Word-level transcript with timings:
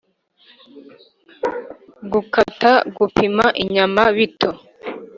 gukata-gupima 2.11 3.45
inyama 3.63 4.03
bito, 4.15 4.49